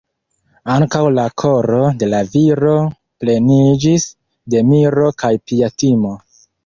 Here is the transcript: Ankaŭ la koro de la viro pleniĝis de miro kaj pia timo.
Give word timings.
Ankaŭ 0.75 1.01
la 1.17 1.25
koro 1.41 1.81
de 1.99 2.09
la 2.13 2.21
viro 2.35 2.73
pleniĝis 3.25 4.07
de 4.55 4.65
miro 4.71 5.13
kaj 5.25 5.33
pia 5.51 5.71
timo. 5.85 6.17